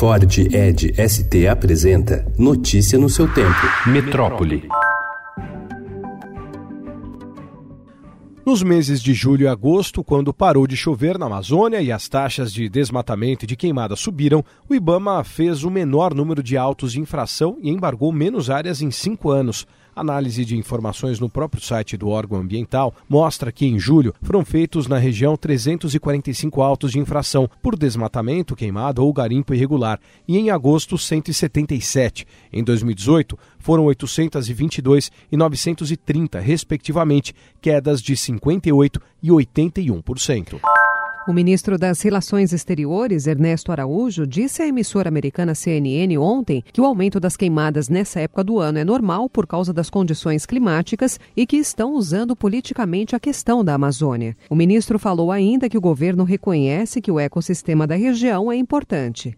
Ford 0.00 0.38
Ed 0.50 0.94
ST 0.96 1.46
apresenta 1.46 2.24
Notícia 2.38 2.98
no 2.98 3.10
seu 3.10 3.30
tempo. 3.34 3.60
Metrópole. 3.86 4.66
Nos 8.46 8.62
meses 8.62 9.02
de 9.02 9.12
julho 9.12 9.44
e 9.44 9.46
agosto, 9.46 10.02
quando 10.02 10.32
parou 10.32 10.66
de 10.66 10.74
chover 10.74 11.18
na 11.18 11.26
Amazônia 11.26 11.82
e 11.82 11.92
as 11.92 12.08
taxas 12.08 12.50
de 12.50 12.66
desmatamento 12.70 13.44
e 13.44 13.46
de 13.46 13.54
queimada 13.56 13.94
subiram, 13.94 14.42
o 14.66 14.74
Ibama 14.74 15.22
fez 15.22 15.64
o 15.64 15.70
menor 15.70 16.14
número 16.14 16.42
de 16.42 16.56
autos 16.56 16.92
de 16.92 17.00
infração 17.00 17.58
e 17.60 17.68
embargou 17.68 18.10
menos 18.10 18.48
áreas 18.48 18.80
em 18.80 18.90
cinco 18.90 19.28
anos. 19.28 19.66
Análise 20.00 20.46
de 20.46 20.56
informações 20.56 21.20
no 21.20 21.28
próprio 21.28 21.62
site 21.62 21.94
do 21.94 22.08
órgão 22.08 22.40
ambiental 22.40 22.94
mostra 23.06 23.52
que 23.52 23.66
em 23.66 23.78
julho 23.78 24.14
foram 24.22 24.42
feitos 24.46 24.86
na 24.86 24.96
região 24.96 25.36
345 25.36 26.62
autos 26.62 26.92
de 26.92 26.98
infração 26.98 27.46
por 27.62 27.76
desmatamento, 27.76 28.56
queimado 28.56 29.04
ou 29.04 29.12
garimpo 29.12 29.52
irregular 29.52 30.00
e 30.26 30.38
em 30.38 30.48
agosto 30.48 30.96
177. 30.96 32.26
Em 32.50 32.64
2018 32.64 33.38
foram 33.58 33.84
822 33.84 35.12
e 35.30 35.36
930, 35.36 36.40
respectivamente, 36.40 37.34
quedas 37.60 38.00
de 38.00 38.16
58 38.16 39.02
e 39.22 39.28
81%. 39.28 40.89
O 41.28 41.34
ministro 41.34 41.76
das 41.76 42.00
Relações 42.00 42.50
Exteriores, 42.50 43.26
Ernesto 43.26 43.70
Araújo, 43.70 44.26
disse 44.26 44.62
à 44.62 44.66
emissora 44.66 45.08
americana 45.08 45.54
CNN 45.54 46.16
ontem 46.16 46.64
que 46.72 46.80
o 46.80 46.84
aumento 46.86 47.20
das 47.20 47.36
queimadas 47.36 47.90
nessa 47.90 48.20
época 48.20 48.42
do 48.42 48.58
ano 48.58 48.78
é 48.78 48.84
normal 48.84 49.28
por 49.28 49.46
causa 49.46 49.70
das 49.70 49.90
condições 49.90 50.46
climáticas 50.46 51.20
e 51.36 51.46
que 51.46 51.58
estão 51.58 51.92
usando 51.92 52.34
politicamente 52.34 53.14
a 53.14 53.20
questão 53.20 53.62
da 53.62 53.74
Amazônia. 53.74 54.34
O 54.48 54.56
ministro 54.56 54.98
falou 54.98 55.30
ainda 55.30 55.68
que 55.68 55.76
o 55.76 55.80
governo 55.80 56.24
reconhece 56.24 57.02
que 57.02 57.12
o 57.12 57.20
ecossistema 57.20 57.86
da 57.86 57.96
região 57.96 58.50
é 58.50 58.56
importante. 58.56 59.36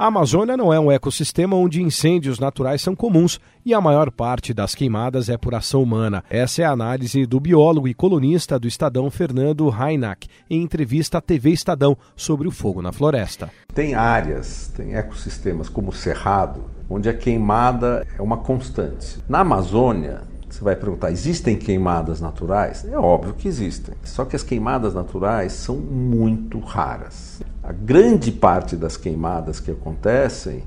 A 0.00 0.06
Amazônia 0.06 0.56
não 0.56 0.72
é 0.72 0.80
um 0.80 0.90
ecossistema 0.90 1.54
onde 1.54 1.82
incêndios 1.82 2.38
naturais 2.38 2.80
são 2.80 2.96
comuns 2.96 3.38
e 3.66 3.74
a 3.74 3.82
maior 3.82 4.10
parte 4.10 4.54
das 4.54 4.74
queimadas 4.74 5.28
é 5.28 5.36
por 5.36 5.54
ação 5.54 5.82
humana. 5.82 6.24
Essa 6.30 6.62
é 6.62 6.64
a 6.64 6.70
análise 6.70 7.26
do 7.26 7.38
biólogo 7.38 7.86
e 7.86 7.92
colunista 7.92 8.58
do 8.58 8.66
Estadão 8.66 9.10
Fernando 9.10 9.68
Reinach 9.68 10.26
em 10.48 10.62
entrevista 10.62 11.18
à 11.18 11.20
TV 11.20 11.50
Estadão 11.50 11.98
sobre 12.16 12.48
o 12.48 12.50
fogo 12.50 12.80
na 12.80 12.92
floresta. 12.92 13.50
Tem 13.74 13.92
áreas, 13.92 14.72
tem 14.74 14.94
ecossistemas 14.94 15.68
como 15.68 15.90
o 15.90 15.94
Cerrado, 15.94 16.64
onde 16.88 17.10
a 17.10 17.12
queimada 17.12 18.06
é 18.18 18.22
uma 18.22 18.38
constante. 18.38 19.18
Na 19.28 19.40
Amazônia, 19.40 20.22
você 20.48 20.64
vai 20.64 20.76
perguntar: 20.76 21.12
existem 21.12 21.58
queimadas 21.58 22.22
naturais? 22.22 22.86
É 22.86 22.96
óbvio 22.96 23.34
que 23.34 23.46
existem. 23.46 23.94
Só 24.02 24.24
que 24.24 24.34
as 24.34 24.42
queimadas 24.42 24.94
naturais 24.94 25.52
são 25.52 25.76
muito 25.76 26.58
raras. 26.58 27.42
A 27.70 27.72
grande 27.72 28.32
parte 28.32 28.74
das 28.74 28.96
queimadas 28.96 29.60
que 29.60 29.70
acontecem, 29.70 30.64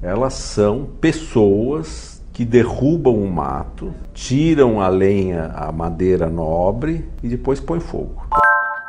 elas 0.00 0.32
são 0.32 0.88
pessoas 0.98 2.22
que 2.32 2.46
derrubam 2.46 3.22
o 3.22 3.30
mato, 3.30 3.92
tiram 4.14 4.80
a 4.80 4.88
lenha, 4.88 5.48
a 5.54 5.70
madeira 5.70 6.30
nobre 6.30 7.06
e 7.22 7.28
depois 7.28 7.60
põem 7.60 7.78
fogo. 7.78 8.22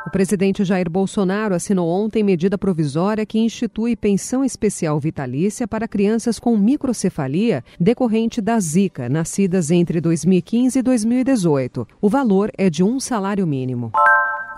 O 0.06 0.10
presidente 0.10 0.64
Jair 0.64 0.88
Bolsonaro 0.88 1.54
assinou 1.54 1.90
ontem 1.90 2.22
medida 2.22 2.56
provisória 2.56 3.26
que 3.26 3.38
institui 3.38 3.96
pensão 3.96 4.42
especial 4.42 4.98
vitalícia 4.98 5.68
para 5.68 5.86
crianças 5.86 6.38
com 6.38 6.56
microcefalia 6.56 7.62
decorrente 7.78 8.40
da 8.40 8.58
Zika, 8.58 9.10
nascidas 9.10 9.70
entre 9.70 10.00
2015 10.00 10.78
e 10.78 10.82
2018. 10.82 11.86
O 12.00 12.08
valor 12.08 12.50
é 12.56 12.70
de 12.70 12.82
um 12.82 12.98
salário 12.98 13.46
mínimo. 13.46 13.92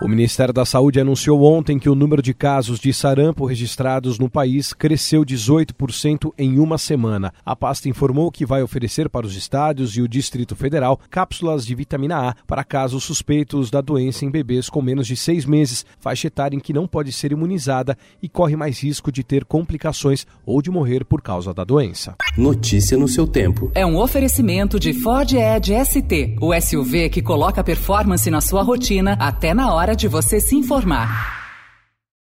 O 0.01 0.09
Ministério 0.09 0.53
da 0.53 0.65
Saúde 0.65 0.99
anunciou 0.99 1.41
ontem 1.43 1.79
que 1.79 1.89
o 1.89 1.95
número 1.95 2.21
de 2.21 2.33
casos 2.33 2.79
de 2.79 2.93
sarampo 2.93 3.45
registrados 3.45 4.19
no 4.19 4.29
país 4.29 4.73
cresceu 4.73 5.23
18% 5.23 6.33
em 6.37 6.59
uma 6.59 6.77
semana. 6.77 7.33
A 7.45 7.55
pasta 7.55 7.87
informou 7.87 8.29
que 8.29 8.45
vai 8.45 8.61
oferecer 8.61 9.09
para 9.09 9.25
os 9.25 9.37
estádios 9.37 9.95
e 9.95 10.01
o 10.01 10.07
Distrito 10.07 10.53
Federal 10.53 10.99
cápsulas 11.09 11.65
de 11.65 11.73
vitamina 11.73 12.29
A 12.29 12.35
para 12.45 12.65
casos 12.65 13.05
suspeitos 13.05 13.71
da 13.71 13.79
doença 13.79 14.25
em 14.25 14.29
bebês 14.29 14.69
com 14.69 14.81
menos 14.81 15.07
de 15.07 15.15
seis 15.15 15.45
meses, 15.45 15.85
faixa 15.97 16.27
etária 16.27 16.57
em 16.57 16.59
que 16.59 16.73
não 16.73 16.87
pode 16.87 17.13
ser 17.13 17.31
imunizada 17.31 17.97
e 18.21 18.27
corre 18.27 18.57
mais 18.57 18.83
risco 18.83 19.09
de 19.13 19.23
ter 19.23 19.45
complicações 19.45 20.27
ou 20.45 20.61
de 20.61 20.69
morrer 20.69 21.05
por 21.05 21.21
causa 21.21 21.53
da 21.53 21.63
doença. 21.63 22.15
Notícia 22.37 22.97
no 22.97 23.07
seu 23.07 23.25
tempo. 23.25 23.71
É 23.73 23.85
um 23.85 23.97
oferecimento 23.97 24.77
de 24.77 24.91
Ford 24.93 25.31
Edge 25.31 25.73
ST, 25.85 26.35
o 26.41 26.53
SUV 26.53 27.09
que 27.09 27.21
coloca 27.21 27.63
performance 27.63 28.29
na 28.29 28.41
sua 28.41 28.61
rotina 28.61 29.13
até 29.13 29.53
na 29.53 29.73
hora 29.73 29.84
hora 29.85 29.95
de 29.95 30.07
você 30.07 30.39
se 30.39 30.55
informar. 30.55 31.44